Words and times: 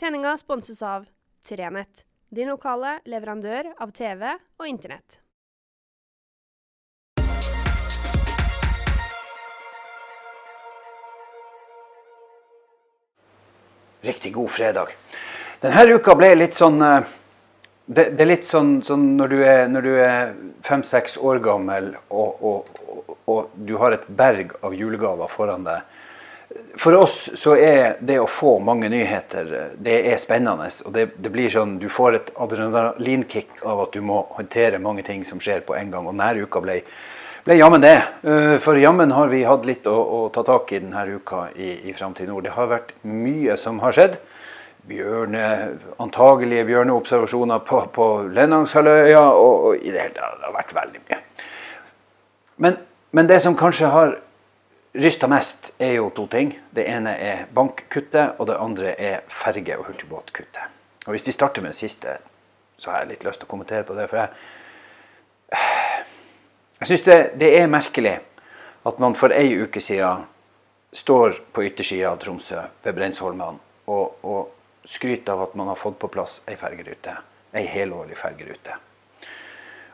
Sendinga 0.00 0.36
sponses 0.36 0.82
av 0.82 1.04
Trenett, 1.48 2.02
din 2.28 2.48
lokale 2.50 2.96
leverandør 3.06 3.68
av 3.78 3.92
TV 3.94 4.24
og 4.58 4.66
Internett. 4.66 5.20
Riktig 14.02 14.32
god 14.34 14.50
fredag. 14.50 14.90
Denne 15.62 15.86
uka 15.94 16.18
ble 16.18 16.32
litt 16.40 16.58
sånn 16.58 16.82
eh, 16.82 17.06
det, 17.86 18.08
det 18.18 18.26
er 18.26 18.32
litt 18.32 18.50
sånn, 18.50 18.80
sånn 18.82 19.12
når 19.14 19.36
du 19.86 19.94
er, 19.94 20.34
fem-seks 20.66 21.20
år 21.22 21.38
gammel 21.44 21.92
og, 22.08 22.42
og, 22.42 22.82
og, 22.82 23.16
og 23.30 23.54
du 23.62 23.76
har 23.78 23.94
et 23.94 24.10
berg 24.10 24.58
av 24.58 24.74
julegaver 24.74 25.30
foran 25.30 25.70
deg. 25.70 25.86
For 26.76 26.96
oss 26.98 27.28
så 27.38 27.54
er 27.54 27.96
det 28.02 28.16
å 28.18 28.26
få 28.30 28.56
mange 28.64 28.88
nyheter 28.90 29.50
det 29.78 29.94
er 30.10 30.18
spennende. 30.18 30.70
og 30.84 30.92
det, 30.92 31.06
det 31.22 31.30
blir 31.30 31.50
sånn, 31.50 31.78
Du 31.78 31.88
får 31.88 32.14
et 32.18 32.30
adrenalinkick 32.34 33.62
av 33.62 33.84
at 33.86 33.92
du 33.92 34.00
må 34.00 34.24
håndtere 34.34 34.78
mange 34.82 35.04
ting 35.06 35.24
som 35.24 35.40
skjer 35.40 35.62
på 35.66 35.76
en 35.78 35.90
gang. 35.90 36.06
Og 36.06 36.16
denne 36.16 36.42
uka 36.42 36.60
ble, 36.60 36.80
ble 37.46 37.58
jammen 37.58 37.84
det. 37.84 37.96
Eh, 38.26 38.56
for 38.58 38.80
jammen 38.80 39.14
har 39.14 39.30
vi 39.30 39.44
hatt 39.46 39.66
litt 39.66 39.86
å, 39.86 39.94
å 39.94 40.20
ta 40.34 40.42
tak 40.42 40.72
i 40.72 40.82
denne 40.82 41.06
uka 41.14 41.48
i, 41.54 41.90
i 41.90 41.94
Framtid 41.94 42.28
Nord. 42.28 42.48
Det 42.48 42.56
har 42.58 42.72
vært 42.72 42.94
mye 43.06 43.56
som 43.60 43.78
har 43.84 43.94
skjedd 43.94 44.18
bjørne, 44.88 45.46
antagelige 46.02 46.66
bjørneobservasjoner 46.68 47.62
på, 47.68 47.80
på 47.94 48.10
Lennangshalvøya. 48.34 49.22
Og, 49.30 49.54
og, 49.54 49.78
i 49.78 49.94
det 49.94 50.08
hele 50.08 50.18
tatt, 50.18 50.40
det 50.42 50.50
har 50.50 50.58
vært 50.58 50.76
veldig 50.82 51.06
mye. 51.06 51.22
Men, 52.66 52.78
men 53.14 53.30
det 53.30 53.40
som 53.46 53.56
kanskje 53.58 53.94
har 53.94 54.18
rysta 54.94 55.28
mest, 55.28 55.72
er 55.78 55.96
jo 55.98 56.10
to 56.14 56.26
ting. 56.30 56.54
Det 56.70 56.86
ene 56.88 57.16
er 57.18 57.46
bankkuttet, 57.54 58.38
og 58.38 58.46
det 58.46 58.58
andre 58.60 58.94
er 59.00 59.20
ferge- 59.28 59.78
og 59.78 59.88
hurtigbåtkuttet. 59.88 60.62
Og 61.06 61.10
Hvis 61.10 61.26
vi 61.26 61.32
starter 61.32 61.62
med 61.62 61.70
det 61.70 61.78
siste, 61.78 62.18
så 62.78 62.90
har 62.90 62.98
jeg 62.98 63.08
litt 63.08 63.24
lyst 63.24 63.40
til 63.40 63.48
å 63.48 63.50
kommentere 63.50 63.84
på 63.84 63.94
det. 63.94 64.08
For 64.08 64.16
jeg, 64.16 64.28
jeg 66.80 66.88
syns 66.88 67.04
det, 67.04 67.18
det, 67.40 67.50
er 67.60 67.66
merkelig 67.66 68.18
at 68.86 68.98
man 68.98 69.14
for 69.14 69.32
ei 69.32 69.54
uke 69.62 69.80
siden 69.80 70.24
står 70.94 71.40
på 71.52 71.64
yttersida 71.64 72.10
av 72.12 72.20
Tromsø, 72.22 72.62
ved 72.84 72.94
Breinsholmene, 72.94 73.58
og, 73.86 74.24
og 74.24 74.88
skryter 74.88 75.32
av 75.32 75.48
at 75.48 75.54
man 75.58 75.68
har 75.72 75.80
fått 75.80 75.98
på 75.98 76.08
plass 76.08 76.40
ei 76.48 76.56
fergerute. 76.56 77.16
Ei 77.54 77.66
helårlig 77.66 78.16
fergerute. 78.18 78.78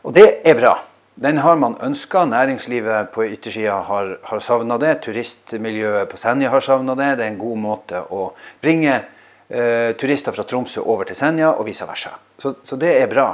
Og 0.03 0.13
det 0.13 0.41
er 0.45 0.57
bra. 0.57 0.75
Den 1.21 1.37
har 1.37 1.55
man 1.55 1.77
ønska. 1.81 2.25
Næringslivet 2.25 3.11
på 3.13 3.25
yttersida 3.25 3.75
har, 3.85 4.17
har 4.23 4.39
savna 4.41 4.77
det. 4.81 4.95
Turistmiljøet 5.03 6.09
på 6.09 6.17
Senja 6.17 6.49
har 6.49 6.63
savna 6.65 6.95
det. 6.97 7.11
Det 7.19 7.25
er 7.27 7.29
en 7.35 7.37
god 7.37 7.59
måte 7.61 7.99
å 8.09 8.31
bringe 8.61 8.95
eh, 8.97 9.91
turister 10.01 10.33
fra 10.33 10.47
Tromsø 10.49 10.81
over 10.81 11.05
til 11.05 11.19
Senja, 11.19 11.51
og 11.53 11.67
vice 11.67 11.85
versa. 11.85 12.15
Så, 12.41 12.55
så 12.65 12.77
det 12.81 12.95
er 12.97 13.11
bra. 13.11 13.27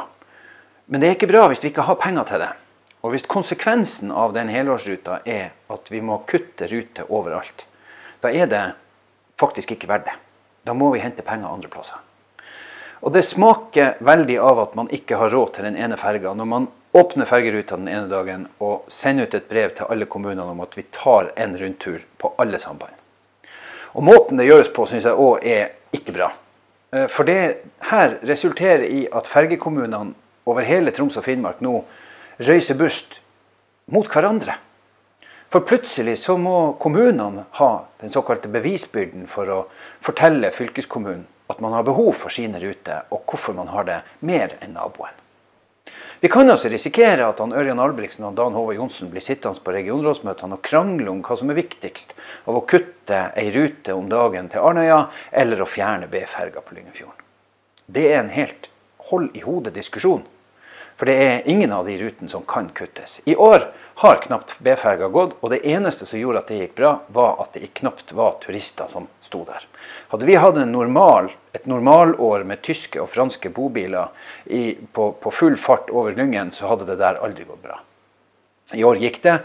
Men 0.92 1.00
det 1.00 1.08
er 1.08 1.16
ikke 1.16 1.30
bra 1.32 1.46
hvis 1.48 1.64
vi 1.64 1.72
ikke 1.72 1.86
har 1.88 1.96
penger 2.02 2.28
til 2.28 2.44
det. 2.44 2.50
Og 3.08 3.14
hvis 3.14 3.28
konsekvensen 3.32 4.12
av 4.12 4.36
den 4.36 4.52
helårsruta 4.52 5.22
er 5.24 5.54
at 5.72 5.88
vi 5.88 6.02
må 6.04 6.18
kutte 6.28 6.68
ruter 6.68 7.08
overalt, 7.08 7.64
da 8.20 8.34
er 8.36 8.52
det 8.52 8.66
faktisk 9.40 9.72
ikke 9.78 9.88
verdt 9.88 10.10
det. 10.10 10.18
Da 10.68 10.76
må 10.76 10.92
vi 10.92 11.00
hente 11.00 11.24
penger 11.24 11.54
andre 11.54 11.72
plasser. 11.72 12.04
Og 13.00 13.16
det 13.16 13.24
smaker 13.24 13.96
veldig 14.04 14.38
av 14.44 14.60
at 14.66 14.76
man 14.76 14.92
ikke 14.92 15.22
har 15.22 15.32
råd 15.32 15.54
til 15.56 15.70
den 15.70 15.80
ene 15.80 15.96
ferga. 15.96 16.36
Når 16.36 16.52
man 16.52 16.68
åpner 16.92 17.26
fergeruta 17.26 17.78
den 17.78 17.88
ene 17.88 18.08
dagen 18.12 18.48
og 18.64 18.88
sende 18.92 19.28
ut 19.28 19.36
et 19.36 19.50
brev 19.50 19.74
til 19.76 19.90
alle 19.90 20.08
kommunene 20.10 20.46
om 20.52 20.62
at 20.64 20.78
vi 20.78 20.86
tar 20.94 21.32
en 21.36 21.58
rundtur 21.60 22.02
på 22.18 22.34
alle 22.38 22.60
samband. 22.60 22.94
Og 23.98 24.04
måten 24.04 24.38
det 24.38 24.48
gjøres 24.48 24.70
på, 24.74 24.86
syns 24.86 25.08
jeg 25.08 25.18
òg 25.18 25.46
er 25.48 25.74
ikke 25.96 26.16
bra. 26.16 26.32
Eh, 26.94 27.08
for 27.12 27.28
det 27.28 27.72
her 27.90 28.18
resulterer 28.24 28.86
i 28.88 29.08
at 29.12 29.28
fergekommunene 29.28 30.14
over 30.48 30.64
hele 30.64 30.94
Troms 30.96 31.18
og 31.20 31.26
Finnmark 31.26 31.62
nå 31.66 31.82
røyser 32.40 32.78
bust 32.80 33.20
mot 33.92 34.08
hverandre. 34.08 34.58
For 35.52 35.64
plutselig 35.64 36.18
så 36.24 36.36
må 36.38 36.74
kommunene 36.80 37.46
ha 37.60 37.72
den 38.02 38.12
såkalte 38.12 38.52
bevisbyrden 38.52 39.28
for 39.32 39.52
å 39.52 39.60
fortelle 40.04 40.52
fylkeskommunen 40.56 41.26
at 41.48 41.62
man 41.64 41.72
har 41.72 41.86
behov 41.88 42.12
for 42.20 42.34
sine 42.34 42.60
ruter, 42.60 43.06
og 43.10 43.24
hvorfor 43.24 43.56
man 43.56 43.72
har 43.72 43.88
det 43.88 44.02
mer 44.20 44.58
enn 44.60 44.76
naboen. 44.76 45.16
Vi 46.20 46.30
kan 46.34 46.50
altså 46.50 46.70
risikere 46.74 47.28
at 47.28 47.40
han 47.40 47.54
Ørjan 47.54 47.80
Albrigtsen 47.80 48.26
og 48.26 48.38
Dan 48.38 48.56
Håvard 48.58 48.80
Johnsen 48.80 49.12
blir 49.12 49.22
sittende 49.22 49.62
på 49.62 49.74
regionrådsmøtene 49.76 50.58
og 50.58 50.64
krangle 50.66 51.12
om 51.12 51.20
hva 51.26 51.38
som 51.38 51.52
er 51.54 51.60
viktigst 51.60 52.16
av 52.50 52.58
å 52.58 52.64
kutte 52.70 53.20
ei 53.38 53.52
rute 53.54 53.94
om 53.94 54.10
dagen 54.10 54.50
til 54.50 54.66
Arnøya, 54.66 55.04
eller 55.32 55.62
å 55.62 55.70
fjerne 55.70 56.10
B-ferga 56.10 56.64
på 56.66 56.78
Lyngenfjorden. 56.78 57.22
Det 57.86 58.08
er 58.10 58.20
en 58.24 58.34
helt 58.34 58.72
hold 59.12 59.36
i 59.38 59.46
hodet-diskusjon. 59.46 60.26
For 60.98 61.06
det 61.06 61.16
er 61.22 61.50
ingen 61.50 61.72
av 61.72 61.86
de 61.86 61.98
rutene 61.98 62.30
som 62.30 62.42
kan 62.42 62.70
kuttes. 62.74 63.20
I 63.26 63.36
år 63.36 63.68
har 64.02 64.16
knapt 64.22 64.56
B-ferga 64.60 65.08
gått, 65.14 65.36
og 65.42 65.52
det 65.54 65.60
eneste 65.66 66.06
som 66.10 66.20
gjorde 66.20 66.42
at 66.42 66.50
det 66.50 66.58
gikk 66.58 66.74
bra, 66.78 66.92
var 67.14 67.38
at 67.44 67.54
det 67.54 67.70
knapt 67.78 68.12
var 68.18 68.40
turister 68.42 68.90
som 68.90 69.06
sto 69.26 69.44
der. 69.46 69.68
Hadde 70.10 70.26
vi 70.26 70.40
hatt 70.42 70.58
normal, 70.70 71.30
et 71.54 71.70
normalår 71.70 72.46
med 72.50 72.64
tyske 72.66 73.02
og 73.02 73.12
franske 73.14 73.50
bobiler 73.54 74.10
i, 74.46 74.74
på, 74.74 75.12
på, 75.22 75.34
full 75.34 75.58
fart 75.62 75.90
over 75.94 76.18
Lyngen, 76.18 76.52
så 76.52 76.70
hadde 76.70 76.90
det 76.90 76.98
der 77.02 77.22
aldri 77.22 77.46
gått 77.46 77.62
bra. 77.66 77.80
I 78.74 78.84
år 78.86 78.98
gikk 79.02 79.22
det. 79.24 79.38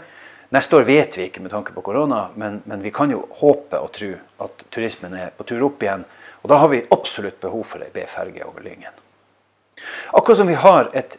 Neste 0.53 0.77
år 0.77 0.85
vet 0.89 1.17
vi 1.17 1.29
ikke 1.29 1.41
med 1.41 1.53
tanke 1.53 1.73
på 1.73 1.81
korona, 1.85 2.27
men, 2.37 2.61
men 2.69 2.81
vi 2.81 2.93
kan 2.93 3.13
jo 3.13 3.23
håpe 3.41 3.77
og 3.77 3.93
tro 3.93 4.11
at 4.45 4.65
turismen 4.73 5.13
er 5.17 5.33
på 5.37 5.45
tur 5.49 5.65
opp 5.69 5.81
igjen. 5.81 6.05
Og 6.41 6.49
da 6.49 6.61
har 6.61 6.69
vi 6.73 6.85
absolutt 6.93 7.39
behov 7.41 7.65
for 7.71 7.81
ei 7.85 7.93
B-ferge 7.93 8.45
over 8.45 8.65
Lyngen. 8.65 8.93
Akkurat 10.13 10.37
som 10.37 10.49
vi 10.49 10.57
har 10.61 10.91
et 10.93 11.17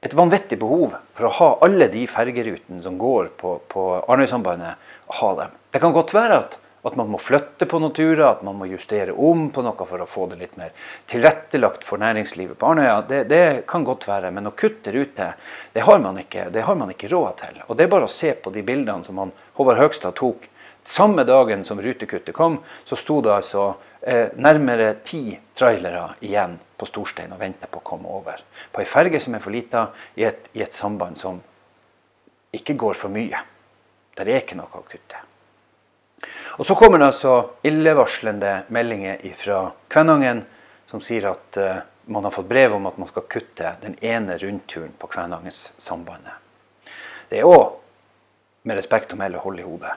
et 0.00 0.14
vanvittig 0.16 0.58
behov 0.58 0.94
for 1.16 1.28
å 1.28 1.34
ha 1.36 1.50
alle 1.66 1.90
de 1.92 2.06
fergerutene 2.08 2.80
som 2.82 2.96
går 2.98 3.30
på, 3.40 3.58
på 3.68 3.84
Arnøysambandet, 4.08 4.90
ha 5.20 5.30
dem. 5.36 5.56
Det 5.70 5.80
kan 5.82 5.92
godt 5.92 6.14
være 6.16 6.38
at, 6.40 6.56
at, 6.88 6.96
man 6.96 7.10
må 7.12 7.20
flytte 7.20 7.68
på 7.68 7.80
noen 7.82 7.92
turer, 7.96 8.22
at 8.30 8.44
man 8.46 8.56
må 8.56 8.70
justere 8.70 9.12
om 9.12 9.50
på 9.52 9.64
noe 9.66 9.88
for 9.90 10.00
å 10.00 10.08
få 10.08 10.24
det 10.30 10.38
litt 10.40 10.56
mer 10.56 10.72
tilrettelagt 11.10 11.84
for 11.84 12.00
næringslivet 12.00 12.56
på 12.56 12.70
Arnøya. 12.70 13.02
Det, 13.10 13.20
det 13.28 13.42
kan 13.68 13.84
godt 13.84 14.08
være, 14.08 14.32
men 14.32 14.48
å 14.48 14.54
kutte 14.56 14.94
ruter, 14.94 15.36
det 15.76 15.84
har 15.84 16.00
man 16.00 16.22
ikke, 16.22 16.48
det 16.54 16.64
har 16.64 16.80
man 16.80 16.94
ikke 16.94 17.12
råd 17.12 17.36
til. 17.42 17.60
Og 17.68 17.76
Det 17.76 17.84
er 17.84 17.92
bare 17.92 18.08
å 18.08 18.14
se 18.14 18.32
på 18.32 18.54
de 18.56 18.64
bildene 18.64 19.04
som 19.04 19.20
han, 19.20 19.36
Håvard 19.60 19.82
Høgstad 19.82 20.16
tok. 20.16 20.48
Samme 20.88 21.26
dagen 21.28 21.60
som 21.68 21.78
rutekuttet 21.82 22.32
kom, 22.34 22.62
så 22.88 22.96
sto 22.96 23.20
det 23.20 23.34
altså 23.36 23.74
nærmere 24.00 24.94
ti 25.04 25.34
trailere 25.54 26.14
igjen 26.24 26.54
på 26.80 26.86
Storstein 26.88 27.34
og 27.34 27.40
venter 27.42 27.68
på 27.68 27.82
å 27.82 27.84
komme 27.84 28.08
over. 28.08 28.40
På 28.72 28.80
ei 28.80 28.88
ferge 28.88 29.20
som 29.20 29.34
er 29.36 29.42
for 29.44 29.52
lita, 29.52 29.90
i 30.16 30.24
et, 30.24 30.48
i 30.56 30.62
et 30.64 30.72
samband 30.72 31.18
som 31.20 31.42
ikke 32.56 32.78
går 32.80 32.96
for 32.96 33.12
mye. 33.12 33.42
Der 34.16 34.28
er 34.28 34.40
ikke 34.40 34.56
noe 34.58 34.80
å 34.80 34.86
kutte. 34.88 35.20
Og 36.58 36.66
Så 36.66 36.74
kommer 36.74 36.98
det 36.98 37.06
altså 37.06 37.34
illevarslende 37.64 38.64
meldinger 38.68 39.20
fra 39.38 39.60
Kvænangen 39.88 40.44
som 40.90 41.00
sier 41.00 41.30
at 41.30 41.56
uh, 41.56 41.82
man 42.10 42.24
har 42.24 42.34
fått 42.34 42.48
brev 42.48 42.74
om 42.74 42.86
at 42.86 42.98
man 42.98 43.08
skal 43.08 43.28
kutte 43.30 43.74
den 43.82 43.94
ene 44.04 44.36
rundturen 44.38 44.92
på 44.98 45.06
Kvænangens-sambandet. 45.06 46.34
Det 47.30 47.38
er 47.38 47.48
òg, 47.48 47.76
med 48.66 48.76
respekt 48.76 49.14
å 49.14 49.16
melde, 49.16 49.40
hold 49.40 49.60
i 49.60 49.64
hodet. 49.64 49.92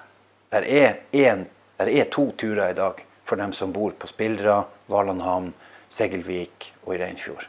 Der 0.53 0.68
er, 0.70 1.00
en, 1.12 1.47
der 1.80 1.90
er 1.90 2.12
to 2.14 2.30
turer 2.38 2.70
i 2.70 2.78
dag 2.78 3.02
for 3.33 3.41
dem 3.41 3.53
som 3.53 3.71
bor 3.71 3.91
på 3.97 4.07
Spildra, 4.07 4.59
Valandhavn, 4.85 5.53
Segelvik 5.89 6.67
og 6.85 6.94
i 6.94 6.99
Reinfjord. 7.01 7.47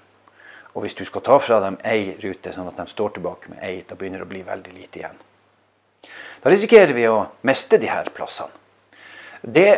Og 0.72 0.80
hvis 0.80 0.96
du 0.96 1.04
skal 1.04 1.20
ta 1.26 1.36
fra 1.36 1.58
dem 1.60 1.76
ei 1.84 2.14
rute, 2.22 2.54
sånn 2.54 2.70
at 2.70 2.80
de 2.80 2.86
står 2.88 3.12
tilbake 3.18 3.52
med 3.52 3.60
ei, 3.60 3.82
da 3.84 3.98
begynner 4.00 4.22
det 4.22 4.24
å 4.24 4.30
bli 4.32 4.40
veldig 4.46 4.72
lite 4.72 5.02
igjen. 5.02 5.20
Da 6.40 6.48
risikerer 6.48 6.96
vi 6.96 7.04
å 7.04 7.20
miste 7.44 7.76
de 7.82 7.92
her 7.92 8.08
plassene. 8.16 8.56
Det 9.44 9.68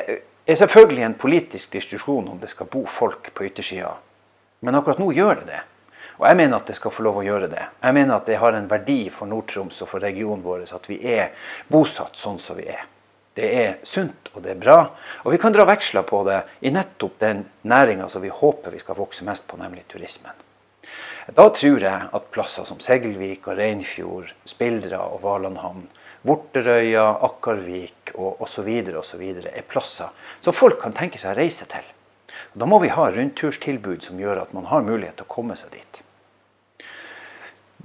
er 0.47 0.62
selvfølgelig 0.62 1.09
en 1.09 1.19
politisk 1.19 1.75
diskusjon 1.75 2.31
om 2.31 2.39
det 2.39 2.53
skal 2.55 2.71
bo 2.71 2.84
folk 2.87 3.33
på 3.34 3.50
yttersida, 3.50 3.97
men 4.63 4.78
akkurat 4.78 5.03
nå 5.03 5.10
gjør 5.10 5.41
det 5.42 5.51
det. 5.51 5.63
Og 6.21 6.31
jeg 6.31 6.39
mener 6.39 6.60
at 6.60 6.71
det 6.71 6.78
skal 6.78 6.95
få 6.95 7.03
lov 7.03 7.19
å 7.19 7.27
gjøre 7.27 7.51
det. 7.51 7.66
Jeg 7.83 7.98
mener 7.98 8.15
at 8.15 8.31
det 8.31 8.39
har 8.39 8.54
en 8.54 8.71
verdi 8.71 9.01
for 9.10 9.27
Nord-Troms 9.27 9.83
og 9.83 9.91
for 9.91 10.07
regionen 10.07 10.47
vår 10.47 10.69
at 10.71 10.86
vi 10.86 11.03
er 11.03 11.34
bosatt 11.66 12.15
sånn 12.15 12.39
som 12.39 12.63
vi 12.63 12.71
er. 12.71 12.86
Det 13.36 13.48
er 13.60 13.74
sunt 13.84 14.30
og 14.33 14.42
det 14.44 14.54
er 14.54 14.60
bra. 14.60 14.78
Og 15.24 15.34
vi 15.34 15.41
kan 15.41 15.53
dra 15.53 15.66
veksler 15.68 16.06
på 16.09 16.22
det 16.28 16.41
i 16.65 16.72
nettopp 16.72 17.18
den 17.21 17.44
næringa 17.68 18.09
som 18.12 18.24
vi 18.24 18.33
håper 18.33 18.72
vi 18.72 18.80
skal 18.80 18.97
vokse 18.97 19.24
mest 19.28 19.47
på, 19.48 19.59
nemlig 19.60 19.84
turismen. 19.92 20.33
Da 21.27 21.48
tror 21.50 21.83
jeg 21.83 22.09
at 22.15 22.30
plasser 22.30 22.65
som 22.68 22.80
Segelvik 22.80 23.48
og 23.50 23.59
Reinfjord, 23.59 24.30
Spildra 24.47 25.03
og 25.10 25.24
Valandhamn, 25.24 25.88
Vorterøya, 26.27 27.04
Akkarvik 27.27 28.15
og 28.15 28.41
osv. 28.42 28.71
er 28.71 29.68
plasser 29.68 30.15
som 30.41 30.54
folk 30.54 30.80
kan 30.83 30.94
tenke 30.94 31.18
seg 31.18 31.34
å 31.34 31.38
reise 31.38 31.66
til. 31.71 31.84
Og 32.54 32.62
da 32.62 32.71
må 32.71 32.80
vi 32.83 32.94
ha 32.94 33.10
rundturstilbud 33.10 34.06
som 34.06 34.21
gjør 34.22 34.47
at 34.47 34.54
man 34.54 34.71
har 34.71 34.86
mulighet 34.86 35.18
til 35.18 35.27
å 35.27 35.34
komme 35.34 35.59
seg 35.59 35.74
dit. 35.74 36.06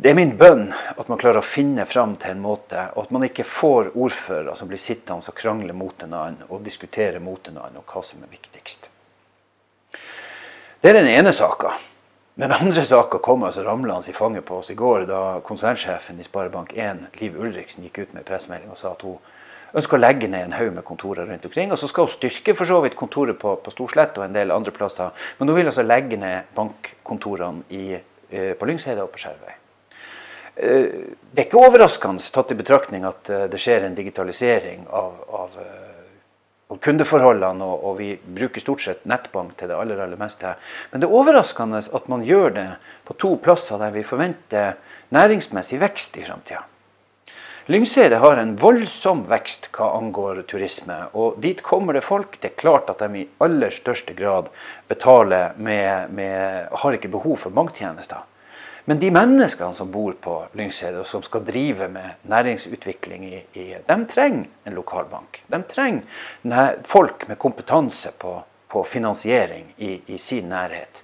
Det 0.01 0.09
er 0.09 0.15
min 0.17 0.31
bønn 0.33 0.71
at 0.73 1.09
man 1.11 1.19
klarer 1.21 1.43
å 1.43 1.45
finne 1.45 1.83
fram 1.85 2.15
til 2.17 2.33
en 2.33 2.39
måte, 2.41 2.87
og 2.95 3.03
at 3.03 3.11
man 3.13 3.21
ikke 3.27 3.43
får 3.45 3.91
ordførere 3.93 4.55
som 4.57 4.69
blir 4.71 4.81
sittende 4.81 5.29
og 5.29 5.37
krangle 5.37 5.75
mot 5.77 6.01
en 6.01 6.15
annen 6.17 6.47
og 6.47 6.63
diskutere 6.65 7.21
mot 7.21 7.51
en 7.51 7.59
annen 7.61 7.83
og 7.83 7.93
hva 7.93 8.01
som 8.07 8.23
er 8.25 8.31
viktigst. 8.33 8.89
Det 10.81 10.89
er 10.89 10.97
den 10.97 11.11
ene 11.11 11.35
saka. 11.37 11.75
Den 12.33 12.49
andre 12.55 12.81
saka 12.89 13.19
kom 13.21 13.45
altså 13.45 13.61
ramlende 13.61 14.09
i 14.09 14.17
fanget 14.17 14.47
på 14.49 14.57
oss 14.63 14.73
i 14.73 14.79
går 14.81 15.05
da 15.05 15.21
konsernsjefen 15.45 16.17
i 16.17 16.25
Sparebank1, 16.25 17.05
Liv 17.21 17.37
Ulriksen, 17.37 17.85
gikk 17.85 18.01
ut 18.01 18.17
med 18.17 18.25
pressemelding 18.25 18.73
og 18.73 18.81
sa 18.81 18.95
at 18.95 19.05
hun 19.05 19.21
ønsker 19.77 20.01
å 20.01 20.01
legge 20.01 20.25
ned 20.25 20.49
en 20.49 20.57
haug 20.57 20.73
med 20.81 20.87
kontorer 20.89 21.29
rundt 21.29 21.45
omkring. 21.45 21.69
Og 21.69 21.77
så 21.77 21.85
skal 21.91 22.09
hun 22.09 22.17
styrke 22.17 22.57
for 22.57 22.65
så 22.65 22.81
vidt 22.81 22.97
kontoret 22.97 23.37
på, 23.37 23.53
på 23.61 23.77
Storslett 23.77 24.17
og 24.17 24.25
en 24.25 24.33
del 24.33 24.57
andre 24.57 24.73
plasser. 24.73 25.13
Men 25.37 25.53
hun 25.53 25.61
vil 25.61 25.69
altså 25.69 25.85
legge 25.85 26.17
ned 26.17 26.49
bankkontorene 26.57 27.67
i, 27.69 27.99
eh, 28.33 28.53
på 28.57 28.65
Lyngseidet 28.65 29.05
og 29.05 29.13
på 29.13 29.21
Skjervøy. 29.21 29.60
Eh, 30.55 31.15
det 31.31 31.39
er 31.39 31.47
ikke 31.47 31.61
overraskende 31.61 32.23
tatt 32.33 32.51
i 32.51 32.59
betraktning 32.59 33.05
at 33.07 33.29
eh, 33.31 33.47
det 33.51 33.61
skjer 33.61 33.87
en 33.87 33.95
digitalisering 33.95 34.83
av, 34.87 35.13
av, 35.31 35.55
av 36.71 36.81
kundeforholdene, 36.83 37.67
og, 37.67 37.85
og, 37.85 37.95
vi 38.01 38.11
bruker 38.39 38.63
stort 38.63 38.83
sett 38.83 39.07
nettbank 39.09 39.55
til 39.59 39.71
det 39.71 39.77
aller, 39.77 40.01
aller 40.03 40.19
meste. 40.19 40.55
Men 40.91 41.03
det 41.03 41.07
er 41.07 41.15
overraskende 41.21 41.83
at 41.83 42.11
man 42.11 42.25
gjør 42.27 42.57
det 42.57 42.67
på 43.07 43.17
to 43.21 43.35
plasser 43.43 43.79
der 43.81 43.95
vi 43.95 44.03
forventer 44.07 44.77
næringsmessig 45.15 45.79
vekst 45.81 46.19
i 46.19 46.27
framtida. 46.27 46.65
Lyngseidet 47.71 48.17
har 48.19 48.39
en 48.41 48.55
voldsom 48.57 49.21
vekst 49.29 49.67
hva 49.75 49.91
angår 49.99 50.41
turisme. 50.49 50.95
og 51.13 51.37
Dit 51.43 51.61
kommer 51.63 51.93
det 51.93 52.01
folk. 52.03 52.39
Det 52.41 52.49
er 52.49 52.57
klart 52.57 52.89
at 52.89 53.03
de 53.03 53.21
i 53.21 53.27
aller 53.39 53.71
største 53.71 54.15
grad 54.17 54.49
betaler 54.89 55.53
med, 55.55 56.09
med 56.09 56.73
Har 56.81 56.97
ikke 56.97 57.13
behov 57.13 57.37
for 57.45 57.53
banktjenester. 57.53 58.25
Men 58.85 58.99
de 58.99 59.11
menneskene 59.13 59.77
som 59.77 59.91
bor 59.93 60.15
på 60.21 60.37
Lyngseidet 60.57 61.03
og 61.03 61.09
som 61.09 61.23
skal 61.25 61.43
drive 61.45 61.87
med 61.91 62.23
næringsutvikling, 62.29 63.25
i, 63.29 63.41
i, 63.53 63.65
de 63.87 63.97
trenger 64.09 64.47
en 64.65 64.77
lokalbank. 64.77 65.43
De 65.47 65.61
trenger 65.69 66.79
folk 66.89 67.27
med 67.29 67.39
kompetanse 67.39 68.13
på, 68.17 68.39
på 68.71 68.83
finansiering 68.83 69.73
i, 69.77 69.99
i 70.07 70.17
sin 70.17 70.49
nærhet. 70.49 71.03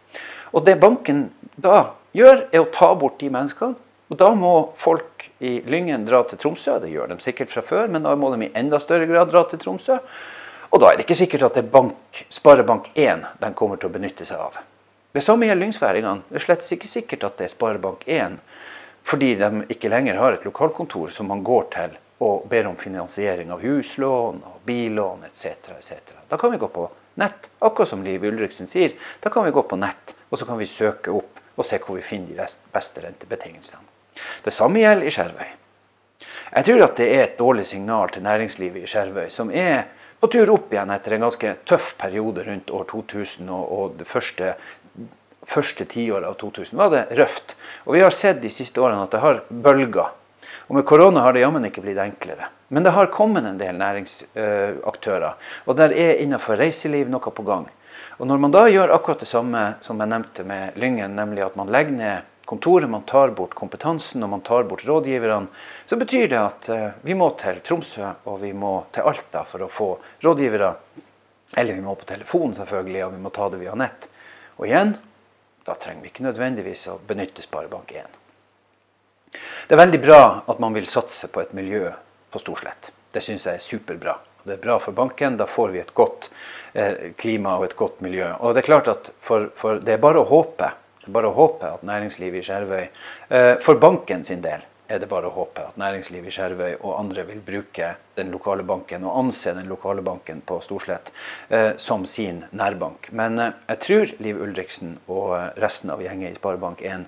Og 0.51 0.65
det 0.65 0.79
banken 0.81 1.27
da 1.55 1.91
gjør, 2.17 2.47
er 2.51 2.63
å 2.63 2.71
ta 2.73 2.93
bort 2.97 3.19
de 3.21 3.29
menneskene 3.33 3.77
og 4.07 4.19
Da 4.19 4.29
må 4.35 4.53
folk 4.79 5.27
i 5.43 5.57
Lyngen 5.67 6.05
dra 6.07 6.21
til 6.27 6.39
Tromsø. 6.39 6.77
Det 6.79 6.91
gjør 6.93 7.11
de 7.11 7.19
sikkert 7.23 7.51
fra 7.51 7.63
før, 7.65 7.89
men 7.91 8.05
da 8.05 8.13
må 8.15 8.31
de 8.31 8.45
i 8.45 8.53
enda 8.55 8.79
større 8.79 9.07
grad 9.09 9.33
dra 9.33 9.43
til 9.49 9.59
Tromsø. 9.59 9.97
Og 10.71 10.79
da 10.79 10.91
er 10.91 10.97
det 10.97 11.07
ikke 11.07 11.19
sikkert 11.19 11.47
at 11.47 11.57
det 11.57 11.65
er 11.65 11.73
bank, 11.73 12.23
Sparebank1 12.31 13.25
de 13.41 13.51
kommer 13.55 13.79
til 13.79 13.89
å 13.89 13.93
benytte 13.93 14.27
seg 14.27 14.39
av. 14.39 14.59
Det 15.17 15.23
samme 15.25 15.47
gjelder 15.47 15.65
lyngsværingene. 15.65 16.27
Det 16.29 16.37
er 16.37 16.43
slett 16.43 16.67
ikke 16.75 16.87
sikkert 16.91 17.23
at 17.25 17.39
det 17.39 17.47
er 17.47 17.53
Sparebank1 17.55 18.35
fordi 19.07 19.29
de 19.39 19.63
ikke 19.73 19.89
lenger 19.89 20.19
har 20.21 20.35
et 20.35 20.45
lokalkontor 20.45 21.09
som 21.15 21.31
man 21.31 21.41
går 21.47 21.63
til 21.73 21.95
og 22.21 22.45
ber 22.51 22.69
om 22.69 22.75
finansiering 22.77 23.49
av 23.49 23.63
huslån 23.65 24.43
og 24.45 24.59
billån 24.67 25.25
etc. 25.25 25.71
etc. 25.73 26.13
Da 26.29 26.37
kan 26.37 26.53
vi 26.53 26.61
gå 26.61 26.69
på 26.69 26.85
nett, 27.17 27.49
akkurat 27.57 27.89
som 27.89 28.05
Liv 28.05 28.29
Ulriksen 28.29 28.69
sier. 28.69 28.93
Da 29.23 29.33
kan 29.33 29.47
vi 29.47 29.55
gå 29.57 29.65
på 29.65 29.81
nett, 29.81 30.13
og 30.29 30.37
så 30.37 30.45
kan 30.45 30.61
vi 30.61 30.69
søke 30.69 31.17
opp 31.17 31.41
og 31.57 31.65
se 31.65 31.81
hvor 31.81 31.97
vi 31.97 32.05
finner 32.05 32.37
de 32.37 32.49
beste 32.77 33.01
rentebetingelsene. 33.01 33.89
Det 34.45 34.53
samme 34.53 34.85
gjelder 34.85 35.09
i 35.09 35.17
Skjervøy. 35.17 35.51
Jeg 36.53 36.69
tror 36.69 36.85
at 36.91 36.97
det 37.01 37.11
er 37.15 37.23
et 37.23 37.37
dårlig 37.41 37.65
signal 37.73 38.13
til 38.13 38.27
næringslivet 38.27 38.85
i 38.85 38.91
Skjervøy, 38.93 39.31
som 39.33 39.49
er 39.49 39.87
på 40.21 40.29
tur 40.33 40.49
opp 40.49 40.71
igjen 40.73 40.89
etter 40.93 41.13
en 41.13 41.27
ganske 41.27 41.51
tøff 41.69 41.93
periode 41.97 42.45
rundt 42.45 42.71
år 42.73 42.85
2000 42.89 43.49
og, 43.53 43.65
og 43.77 43.97
det 43.99 44.07
første, 44.09 44.55
første 45.47 45.85
tiåret 45.87 46.27
av 46.27 46.35
2000 46.41 46.77
var 46.77 46.91
det 46.91 47.05
røft. 47.17 47.55
Og 47.87 47.95
vi 47.95 48.03
har 48.03 48.15
sett 48.15 48.41
de 48.43 48.51
siste 48.51 48.81
årene 48.83 49.05
at 49.05 49.15
det 49.15 49.23
har 49.23 49.43
bølger. 49.49 50.11
Og 50.67 50.75
med 50.75 50.85
korona 50.85 51.23
har 51.23 51.33
det 51.33 51.45
jammen 51.45 51.65
ikke 51.69 51.83
blitt 51.85 51.99
enklere. 52.03 52.49
Men 52.67 52.83
det 52.83 52.91
har 52.91 53.11
kommet 53.13 53.45
en 53.47 53.59
del 53.59 53.77
næringsaktører. 53.79 55.37
Og 55.65 55.77
der 55.79 55.95
er 55.95 56.19
innenfor 56.19 56.59
reiseliv 56.59 57.07
noe 57.11 57.31
på 57.31 57.45
gang. 57.47 57.69
Og 58.17 58.27
når 58.27 58.41
man 58.41 58.51
da 58.51 58.65
gjør 58.67 58.91
akkurat 58.95 59.21
det 59.21 59.29
samme 59.29 59.61
som 59.85 60.01
jeg 60.01 60.11
nevnte 60.11 60.43
med 60.47 60.75
Lyngen, 60.81 61.15
nemlig 61.15 61.45
at 61.45 61.55
man 61.55 61.71
legger 61.71 61.95
ned 61.95 62.33
kontoret, 62.47 62.89
man 62.89 63.05
tar 63.07 63.31
bort 63.35 63.55
kompetansen 63.55 64.23
og 64.23 64.31
man 64.31 64.41
tar 64.41 64.65
bort 64.67 64.85
rådgiverne, 64.87 65.51
så 65.85 65.99
betyr 65.99 66.29
det 66.31 66.39
at 66.39 66.69
uh, 66.71 66.85
vi 67.03 67.15
må 67.15 67.29
til 67.39 67.59
Tromsø 67.63 68.07
og 68.25 68.39
vi 68.41 68.53
må 68.55 68.73
til 68.95 69.07
Alta 69.07 69.43
for 69.47 69.65
å 69.65 69.71
få 69.71 69.89
rådgivere. 70.23 70.71
Eller 71.55 71.77
vi 71.77 71.83
må 71.83 71.95
på 71.95 72.07
telefon, 72.07 72.55
selvfølgelig, 72.55 73.03
og 73.05 73.13
vi 73.15 73.23
må 73.23 73.31
ta 73.35 73.49
det 73.51 73.59
via 73.61 73.75
nett. 73.77 74.09
Og 74.57 74.67
igjen, 74.67 74.95
da 75.67 75.75
trenger 75.77 76.05
vi 76.05 76.11
ikke 76.11 76.25
nødvendigvis 76.25 76.87
å 76.91 76.97
benytte 77.07 77.45
Sparebank1. 77.45 78.15
Det 79.67 79.75
er 79.75 79.81
veldig 79.81 79.99
bra 80.01 80.21
at 80.47 80.61
man 80.63 80.73
vil 80.73 80.87
satse 80.89 81.29
på 81.29 81.43
et 81.43 81.53
miljø 81.57 81.91
på 82.31 82.41
Storslett. 82.41 82.91
Det 83.13 83.23
syns 83.23 83.45
jeg 83.47 83.59
er 83.59 83.63
superbra. 83.63 84.17
Det 84.47 84.55
er 84.55 84.63
bra 84.63 84.77
for 84.79 84.95
banken. 84.95 85.37
Da 85.37 85.45
får 85.49 85.73
vi 85.73 85.81
et 85.81 85.93
godt 85.95 86.29
eh, 86.73 87.11
klima 87.19 87.57
og 87.59 87.67
et 87.67 87.77
godt 87.77 88.01
miljø. 88.01 88.31
Og 88.39 88.55
Det 88.55 88.63
er 88.63 88.69
klart 88.69 88.91
at 88.91 89.11
for, 89.21 89.49
for 89.59 89.83
det 89.83 89.97
er 89.97 90.03
bare 90.03 90.23
å 90.23 90.29
håpe 90.29 90.71
bare 91.07 91.29
å 91.29 91.35
håpe 91.35 91.67
at 91.77 91.85
næringslivet 91.87 92.41
i 92.41 92.47
Skjervøy 92.47 92.81
eh, 92.83 93.53
For 93.63 93.79
banken 93.79 94.25
sin 94.27 94.41
del 94.43 94.63
er 94.87 95.01
det 95.01 95.09
bare 95.11 95.29
å 95.29 95.35
håpe 95.35 95.65
at 95.69 95.77
næringslivet 95.79 96.31
i 96.31 96.35
Skjervøy 96.35 96.77
og 96.77 96.95
andre 96.97 97.25
vil 97.27 97.43
bruke 97.43 97.93
den 98.17 98.31
lokale 98.33 98.63
banken 98.67 99.05
og 99.07 99.19
anse 99.23 99.53
den 99.55 99.69
lokale 99.69 100.03
banken 100.05 100.41
på 100.47 100.59
Storslett 100.65 101.11
eh, 101.49 101.73
som 101.81 102.05
sin 102.07 102.43
nærbank. 102.55 103.11
Men 103.11 103.39
eh, 103.39 103.55
jeg 103.73 103.83
tror 103.85 104.15
Liv 104.23 104.41
Ulriksen 104.47 104.97
og 105.07 105.59
resten 105.59 105.93
av 105.93 106.03
gjengen 106.03 106.31
i 106.31 106.39
Sparebank1 106.39 107.07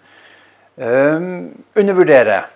eh, 0.78 1.28
undervurderer 1.80 2.50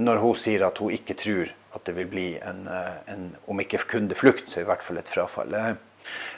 når 0.00 0.22
hun 0.24 0.38
sier 0.38 0.64
at 0.66 0.80
hun 0.80 0.94
ikke 0.96 1.18
tror 1.20 1.52
at 1.76 1.86
det 1.86 1.94
vil 1.94 2.08
bli 2.10 2.28
en, 2.42 2.66
eh, 2.68 3.12
en 3.12 3.30
om 3.46 3.60
ikke 3.62 3.84
kundeflukt, 3.90 4.48
så 4.50 4.62
i 4.62 4.68
hvert 4.68 4.82
fall 4.82 4.98
et 4.98 5.10
frafall. 5.10 5.54
Eh, 5.54 5.74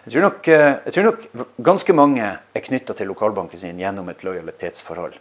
jeg 0.05 0.13
tror, 0.13 0.23
nok, 0.27 0.49
eh, 0.49 0.75
jeg 0.85 0.93
tror 0.95 1.05
nok, 1.09 1.27
ganske 1.63 1.93
mange 1.97 2.25
er 2.55 2.67
knytta 2.67 2.97
til 2.99 3.09
lokalbanken 3.09 3.61
sin 3.61 3.79
gjennom 3.79 4.09
et 4.11 4.25
lojalitetsforhold. 4.27 5.15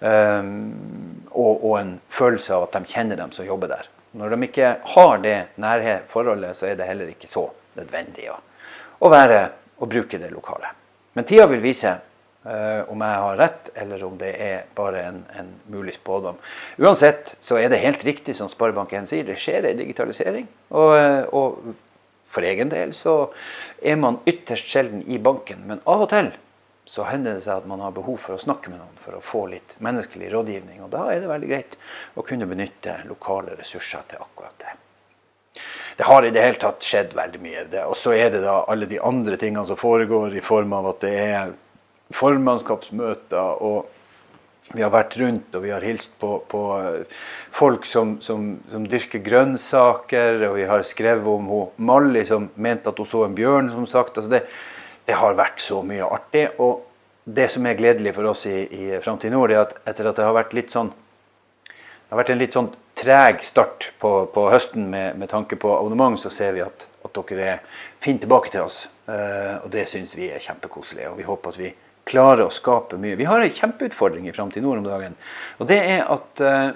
Um, 0.00 1.24
og, 1.30 1.64
og, 1.64 1.74
en 1.76 1.96
følelse 2.08 2.54
av 2.56 2.68
at 2.68 2.76
de 2.78 2.88
kjenner 2.88 3.18
dem 3.20 3.32
som 3.36 3.44
jobber 3.44 3.68
der. 3.68 3.88
Når 4.16 4.32
de 4.32 4.46
ikke 4.46 4.70
har 4.94 5.18
det 5.22 5.38
nære 5.60 5.98
forholdet, 6.10 6.56
så 6.56 6.70
er 6.70 6.78
det 6.78 6.88
heller 6.88 7.10
ikke 7.12 7.28
så 7.30 7.44
nødvendig 7.76 8.30
å, 8.32 8.38
å, 8.98 9.10
være, 9.12 9.42
og 9.78 9.90
bruke 9.92 10.18
det 10.22 10.32
lokale. 10.32 10.72
Men 11.14 11.28
tida 11.28 11.44
vil 11.50 11.60
vise 11.62 11.92
uh, 11.92 12.88
om 12.88 13.04
jeg 13.04 13.20
har 13.26 13.38
rett, 13.42 13.70
eller 13.84 14.06
om 14.08 14.16
det 14.18 14.32
er 14.40 14.64
bare 14.78 15.04
en, 15.10 15.20
en 15.36 15.52
mulig 15.70 15.98
spådom. 15.98 16.40
Uansett 16.80 17.36
så 17.44 17.60
er 17.60 17.68
det 17.68 17.84
helt 17.84 18.04
riktig 18.08 18.38
som 18.40 18.48
Sparebank1 18.48 19.12
sier, 19.12 19.28
det 19.28 19.38
skjer 19.42 19.68
en 19.68 19.84
digitalisering. 19.84 20.48
og, 20.72 20.96
og 21.36 21.76
for 22.30 22.46
egen 22.46 22.70
del 22.70 22.94
så 22.94 23.14
er 23.82 23.98
man 23.98 24.20
ytterst 24.28 24.70
sjelden 24.70 25.02
i 25.10 25.18
banken, 25.18 25.64
men 25.66 25.82
av 25.82 26.06
og 26.06 26.12
til 26.12 26.30
så 26.90 27.04
hender 27.06 27.36
det 27.36 27.44
seg 27.44 27.60
at 27.60 27.66
man 27.70 27.82
har 27.84 27.92
behov 27.94 28.16
for 28.18 28.34
å 28.34 28.42
snakke 28.42 28.70
med 28.72 28.80
noen 28.80 28.96
for 28.98 29.14
å 29.14 29.22
få 29.22 29.44
litt 29.52 29.76
menneskelig 29.78 30.32
rådgivning. 30.32 30.80
Og 30.82 30.90
da 30.90 31.04
er 31.12 31.20
det 31.22 31.28
veldig 31.30 31.50
greit 31.52 31.76
å 32.18 32.24
kunne 32.26 32.48
benytte 32.50 32.96
lokale 33.06 33.54
ressurser 33.60 34.08
til 34.10 34.24
akkurat 34.24 34.56
det. 34.58 34.72
Det 36.00 36.08
har 36.08 36.26
i 36.26 36.32
det 36.34 36.42
hele 36.42 36.58
tatt 36.58 36.82
skjedd 36.82 37.14
veldig 37.14 37.42
mye. 37.44 37.62
Og 37.84 37.94
så 37.98 38.16
er 38.16 38.32
det 38.34 38.40
da 38.42 38.56
alle 38.72 38.88
de 38.90 38.98
andre 39.06 39.38
tingene 39.38 39.62
som 39.68 39.78
foregår 39.78 40.34
i 40.34 40.42
form 40.42 40.74
av 40.74 40.90
at 40.90 41.06
det 41.06 41.14
er 41.20 41.54
formannskapsmøter 42.16 43.62
og 43.62 43.96
vi 44.74 44.82
har 44.82 44.90
vært 44.94 45.14
rundt 45.18 45.54
og 45.54 45.64
vi 45.64 45.70
har 45.70 45.86
hilst 45.86 46.18
på, 46.18 46.32
på 46.50 46.64
folk 47.54 47.86
som, 47.86 48.16
som, 48.22 48.50
som, 48.70 48.90
dyrker 48.90 49.22
grønnsaker. 49.22 50.42
Og 50.48 50.58
vi 50.58 50.66
har 50.72 50.82
skrevet 50.86 51.30
om 51.30 51.46
hun, 51.50 51.70
Molly 51.78 52.26
som 52.26 52.50
mente 52.58 52.90
at 52.90 52.98
hun 52.98 53.10
så 53.14 53.24
en 53.28 53.38
bjørn, 53.38 53.70
som 53.74 53.86
sagt. 53.90 54.18
Altså 54.18 54.34
det, 54.34 54.44
det, 55.06 55.16
har 55.18 55.38
vært 55.38 55.62
så 55.62 55.80
mye 55.86 56.06
artig. 56.06 56.48
Og 56.58 56.84
det 57.24 57.50
som 57.52 57.66
er 57.66 57.78
gledelig 57.78 58.14
for 58.16 58.30
oss 58.32 58.46
i, 58.50 58.58
i 58.66 59.00
Framtid 59.04 59.32
Nord, 59.34 59.52
er 59.54 59.64
at 59.64 59.76
etter 59.88 60.10
at 60.10 60.18
det 60.18 60.26
har 60.26 60.36
vært 60.36 60.56
litt 60.56 60.74
sånn 60.74 60.92
det 62.10 62.16
har 62.16 62.24
vært 62.24 62.30
en 62.32 62.40
litt 62.40 62.54
sånn 62.56 62.68
treg 62.98 63.44
start 63.46 63.84
på, 64.02 64.08
på 64.34 64.46
høsten 64.50 64.88
med, 64.90 65.14
med, 65.20 65.30
tanke 65.30 65.54
på 65.62 65.70
abonnement, 65.76 66.18
så 66.18 66.32
ser 66.34 66.56
vi 66.56 66.64
at, 66.64 66.88
at 67.06 67.20
dere 67.30 67.60
finner 68.02 68.24
tilbake 68.24 68.50
til 68.50 68.64
oss. 68.66 68.80
Uh, 69.06 69.62
og 69.62 69.68
det 69.70 69.84
syns 69.92 70.16
vi 70.18 70.26
er 70.26 70.42
kjempekoselig. 70.42 71.06
Og 71.06 71.20
vi 71.20 71.28
håper 71.28 71.54
at 71.54 71.60
vi 71.60 71.70
klarer 72.10 72.48
å 72.48 72.50
skape 72.50 72.98
mye. 72.98 73.14
Vi 73.14 73.28
har 73.30 73.44
en 73.44 73.54
kjempeutfordring 73.54 74.26
i 74.26 74.34
Framtid 74.34 74.66
Nord 74.66 74.82
om 74.82 74.90
dagen. 74.90 75.14
Og 75.62 75.70
det 75.70 75.78
er 75.86 76.02
at 76.10 76.42
uh, 76.42 76.74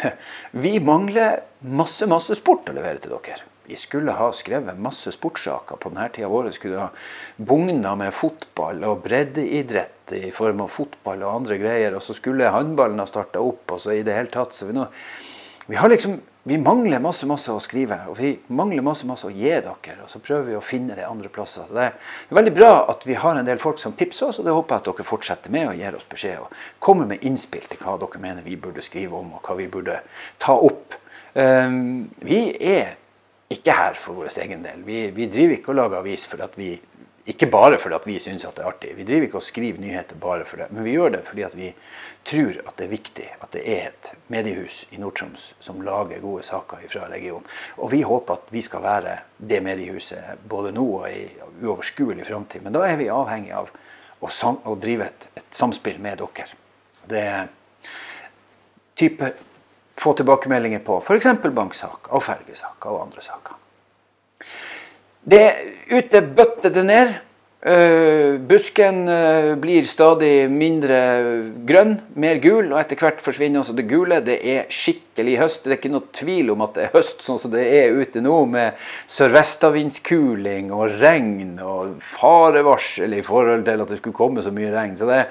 vi 0.64 0.78
mangler 0.80 1.42
masse, 1.60 2.08
masse 2.08 2.40
sport 2.40 2.72
å 2.72 2.76
levere 2.80 3.04
til 3.04 3.12
dere. 3.18 3.44
Vi 3.70 3.76
skulle 3.78 4.16
ha 4.18 4.32
skrevet 4.34 4.78
masse 4.82 5.12
sportssaker 5.14 5.78
på 5.78 5.92
denne 5.92 6.08
tida 6.10 6.26
av 6.26 6.32
året 6.40 6.56
skulle 6.56 6.80
ha 6.80 6.88
bugna 7.38 7.92
med 8.00 8.10
fotball 8.18 8.82
og 8.88 9.04
breddeidrett 9.04 10.14
i 10.18 10.32
form 10.34 10.64
av 10.64 10.72
fotball 10.74 11.22
og 11.22 11.36
andre 11.36 11.58
greier. 11.60 11.94
Og 11.94 12.02
så 12.02 12.16
skulle 12.18 12.50
håndballen 12.50 12.98
ha 12.98 13.06
starta 13.06 13.38
opp. 13.38 13.70
og 13.70 13.78
så 13.78 13.94
i 13.94 14.02
det 14.02 14.16
hele 14.16 14.32
tatt. 14.34 14.56
Så 14.58 14.66
vi, 14.66 14.74
nå, 14.74 14.88
vi 15.70 15.78
liksom 15.94 16.18
vi 16.42 16.56
mangler 16.58 17.02
masse 17.04 17.26
masse 17.28 17.52
å 17.52 17.60
skrive, 17.60 17.98
og 18.08 18.16
vi 18.18 18.30
mangler 18.48 18.82
masse 18.82 19.06
masse 19.06 19.28
å 19.28 19.30
gi 19.30 19.50
dere. 19.52 19.96
Og 20.02 20.08
så 20.08 20.18
prøver 20.24 20.46
vi 20.48 20.56
å 20.58 20.62
finne 20.64 20.96
det 20.96 21.04
andre 21.06 21.28
plasser. 21.30 21.66
Så 21.68 21.76
det 21.76 21.84
er 21.90 22.38
veldig 22.38 22.54
bra 22.56 22.70
at 22.90 23.04
vi 23.06 23.18
har 23.22 23.36
en 23.36 23.46
del 23.46 23.60
folk 23.62 23.78
som 23.78 23.92
tipser 23.98 24.30
oss, 24.30 24.40
og 24.40 24.48
det 24.48 24.54
håper 24.56 24.74
jeg 24.74 24.82
at 24.82 24.88
dere 24.88 25.08
fortsetter 25.10 25.52
med 25.52 25.68
og 25.68 25.78
gir 25.78 25.98
oss 25.98 26.08
beskjed. 26.10 26.40
Og 26.40 26.80
kommer 26.82 27.10
med 27.10 27.22
innspill 27.28 27.68
til 27.68 27.82
hva 27.84 27.98
dere 28.00 28.22
mener 28.24 28.46
vi 28.46 28.56
burde 28.58 28.82
skrive 28.82 29.20
om, 29.20 29.34
og 29.36 29.44
hva 29.44 29.58
vi 29.60 29.68
burde 29.70 30.00
ta 30.40 30.56
opp. 30.56 30.96
Um, 31.36 32.08
vi 32.24 32.40
er 32.56 32.96
ikke 33.50 33.74
her 33.74 33.98
for 33.98 34.18
vår 34.20 34.30
egen 34.44 34.62
del. 34.62 34.84
Vi, 34.86 35.02
vi 35.14 35.26
driver 35.30 35.56
ikke 35.56 35.72
og 35.72 35.80
lager 35.80 36.00
avis 36.00 36.26
for 36.30 36.42
at 36.44 36.56
vi 36.58 36.78
Ikke 37.28 37.46
bare 37.46 37.76
fordi 37.78 37.94
at 37.94 38.06
vi 38.08 38.14
syns 38.18 38.42
det 38.42 38.58
er 38.58 38.66
artig. 38.66 38.94
Vi 38.96 39.04
driver 39.04 39.26
ikke 39.26 39.36
og 39.38 39.44
skriver 39.44 39.78
nyheter 39.78 40.16
bare 40.18 40.44
for 40.44 40.56
det. 40.56 40.70
Men 40.72 40.84
vi 40.84 40.94
gjør 40.96 41.12
det 41.12 41.20
fordi 41.28 41.42
at 41.42 41.52
vi 41.54 41.68
tror 42.26 42.56
at 42.66 42.72
det 42.78 42.84
er 42.86 42.90
viktig 42.90 43.26
at 43.40 43.52
det 43.52 43.60
er 43.70 43.90
et 43.90 44.10
mediehus 44.28 44.86
i 44.90 44.96
Nord-Troms 44.96 45.44
som 45.60 45.82
lager 45.84 46.18
gode 46.24 46.42
saker 46.42 46.80
fra 46.88 47.06
regionen. 47.12 47.44
Og 47.76 47.92
vi 47.92 48.00
håper 48.02 48.34
at 48.34 48.50
vi 48.50 48.62
skal 48.64 48.82
være 48.82 49.18
det 49.36 49.60
mediehuset 49.62 50.42
både 50.48 50.72
nå 50.72 50.86
og 51.02 51.06
i 51.12 51.28
uoverskuelig 51.62 52.26
framtid. 52.26 52.64
Men 52.64 52.74
da 52.74 52.86
er 52.88 52.96
vi 52.96 53.12
avhengig 53.12 53.52
av 53.52 53.70
å, 54.20 54.32
å 54.64 54.74
drive 54.80 55.06
et, 55.06 55.28
et, 55.36 55.48
samspill 55.54 56.00
med 56.02 56.20
dere. 56.24 56.48
Det 57.10 57.26
type 59.00 59.32
få 60.00 60.14
tilbakemeldinger 60.18 60.82
på 60.84 61.00
f.eks. 61.04 61.28
banksaker 61.44 62.14
og 62.16 62.24
fergesaker 62.24 62.92
og 62.92 63.08
andre 63.08 63.24
saker. 63.24 63.58
Det 65.30 65.46
ute 65.90 66.22
bøtter 66.24 66.72
det 66.72 66.86
ned. 66.88 67.18
Uh, 67.60 68.38
busken 68.48 69.02
uh, 69.04 69.50
blir 69.60 69.84
stadig 69.84 70.46
mindre 70.48 70.96
grønn, 71.68 71.98
mer 72.16 72.38
gul, 72.40 72.70
og 72.70 72.78
etter 72.80 72.96
hvert 72.96 73.18
forsvinner 73.20 73.60
også 73.60 73.74
det 73.76 73.84
gule. 73.90 74.22
Det 74.24 74.38
er 74.48 74.70
skikkelig 74.72 75.34
høst. 75.42 75.66
Det 75.66 75.74
er 75.74 75.76
ikke 75.76 75.90
noe 75.92 76.08
tvil 76.16 76.54
om 76.54 76.64
at 76.64 76.72
det 76.78 76.86
er 76.86 76.94
høst 76.94 77.20
sånn 77.26 77.42
som 77.42 77.52
det 77.52 77.66
er 77.68 77.92
ute 78.00 78.24
nå, 78.24 78.38
med 78.48 78.80
sørvestavindskuling 79.12 80.72
og 80.72 80.96
regn 81.02 81.58
og 81.60 82.00
farevarsel 82.14 83.18
i 83.18 83.20
forhold 83.26 83.68
til 83.68 83.84
at 83.84 83.92
det 83.92 84.00
skulle 84.00 84.20
komme 84.22 84.46
så 84.46 84.54
mye 84.56 84.72
regn. 84.72 84.96
Så 84.96 85.12
det, 85.12 85.26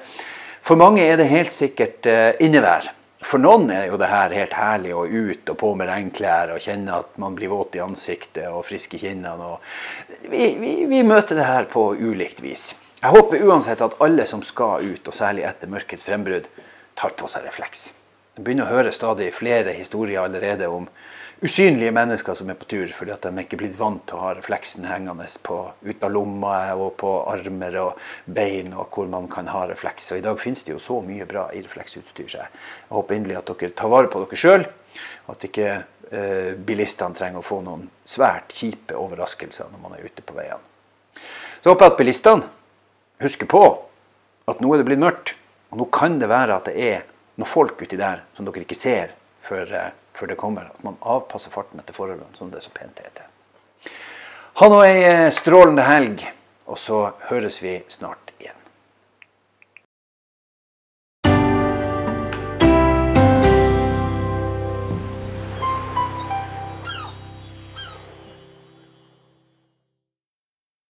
for 0.62 0.78
mange 0.78 1.02
er 1.02 1.18
det 1.18 1.32
helt 1.34 1.56
sikkert 1.56 2.06
uh, 2.06 2.30
innevær. 2.38 2.92
For 3.20 3.42
noen 3.42 3.68
er 3.68 3.90
jo 3.90 3.98
det 4.00 4.08
her 4.08 4.32
helt 4.32 4.54
herlig 4.56 4.94
å 4.96 5.04
ut 5.04 5.50
og 5.52 5.56
på 5.60 5.74
med 5.76 5.90
regnklær 5.90 6.54
og 6.54 6.62
kjenne 6.64 7.02
at 7.02 7.18
man 7.20 7.34
blir 7.36 7.52
våt 7.52 7.76
i 7.76 7.82
ansiktet 7.84 8.48
og 8.48 8.64
frisk 8.64 8.96
i 8.96 9.02
kinnene. 9.02 9.50
Vi, 10.24 10.46
vi, 10.56 10.72
vi, 10.88 11.02
møter 11.04 11.36
det 11.36 11.44
her 11.44 11.68
på 11.68 11.90
ulikt 12.00 12.40
vis. 12.40 12.70
Jeg 13.00 13.12
håper 13.12 13.44
uansett 13.44 13.84
at 13.84 13.96
alle 14.04 14.24
som 14.28 14.42
skal 14.44 14.84
ut, 14.84 15.04
og 15.04 15.16
særlig 15.16 15.44
etter 15.48 15.68
mørkets 15.72 16.04
frembrudd, 16.04 16.48
tar 16.96 17.12
på 17.16 17.28
seg 17.32 17.44
refleks. 17.44 17.90
Jeg 18.36 18.44
begynner 18.44 18.68
å 18.68 18.78
høre 18.78 18.92
stadig 18.96 19.30
flere 19.36 19.72
historier 19.76 20.24
allerede 20.24 20.68
om 20.72 20.88
usynlige 21.40 21.92
mennesker 21.92 22.36
som 22.36 22.50
er 22.52 22.58
på 22.60 22.66
tur 22.68 22.90
fordi 22.92 23.12
at 23.14 23.24
de 23.24 23.42
ikke 23.42 23.56
er 23.56 23.62
blitt 23.62 23.78
vant 23.80 24.02
til 24.08 24.18
å 24.18 24.24
ha 24.24 24.32
refleksen 24.36 24.84
hengende 24.88 25.26
på, 25.46 25.58
ut 25.72 26.04
av 26.04 26.12
lomma 26.12 26.56
og 26.74 26.92
på 27.00 27.12
armer 27.32 27.78
og 27.80 28.00
bein, 28.26 28.74
og 28.74 28.92
hvor 28.94 29.08
man 29.10 29.28
kan 29.32 29.48
ha 29.52 29.64
refleks. 29.70 30.10
Og 30.12 30.20
I 30.20 30.26
dag 30.26 30.40
finnes 30.40 30.64
det 30.66 30.74
jo 30.74 30.82
så 30.82 31.00
mye 31.04 31.28
bra 31.28 31.48
i 31.56 31.62
refleksutstyr. 31.64 32.34
Jeg 32.36 32.48
håper 32.90 33.16
inderlig 33.16 33.40
at 33.40 33.52
dere 33.54 33.76
tar 33.76 33.92
vare 33.92 34.10
på 34.12 34.24
dere 34.24 34.40
sjøl. 34.40 34.66
At 35.30 35.46
ikke 35.46 35.68
eh, 35.70 36.52
bilistene 36.56 37.16
trenger 37.16 37.40
å 37.40 37.46
få 37.46 37.60
noen 37.64 37.86
svært 38.08 38.52
kjipe 38.56 38.96
overraskelser 38.98 39.70
når 39.70 39.84
man 39.84 39.96
er 39.96 40.08
ute 40.08 40.24
på 40.26 40.36
veiene. 40.36 40.60
Så 41.60 41.72
håper 41.72 41.86
jeg 41.86 41.94
at 41.94 42.00
bilistene 42.00 42.50
husker 43.20 43.48
på 43.48 43.62
at 44.50 44.60
nå 44.60 44.74
er 44.74 44.80
det 44.80 44.88
blitt 44.88 45.02
mørkt. 45.02 45.34
Og 45.70 45.80
nå 45.80 45.86
kan 45.94 46.18
det 46.20 46.28
være 46.30 46.56
at 46.58 46.68
det 46.68 46.76
er 46.82 47.08
noen 47.38 47.48
folk 47.48 47.80
uti 47.80 47.96
der 47.96 48.24
som 48.36 48.44
dere 48.44 48.64
ikke 48.64 48.78
ser 48.78 49.14
før 49.50 49.74
eh, 49.74 49.90
før 50.20 50.26
det 50.26 50.36
kommer. 50.36 50.68
At 50.74 50.84
man 50.84 50.98
avpasser 51.00 51.52
farten 51.52 51.80
etter 51.80 51.96
forholdene, 51.96 52.28
som 52.36 52.50
det 52.50 52.60
er 52.60 52.66
så 52.66 52.74
pent 52.74 53.00
heter. 53.00 53.28
Ha 54.60 54.68
nå 54.68 54.80
ei 54.84 54.98
eh, 55.06 55.28
strålende 55.32 55.86
helg, 55.86 56.26
og 56.70 56.78
så 56.78 57.00
høres 57.30 57.60
vi 57.62 57.78
snart 57.88 58.29